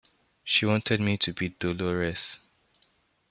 She 0.43 0.65
wanted 0.65 0.99
me 0.99 1.15
to 1.17 1.31
be 1.31 1.49
Dolores. 1.49 2.39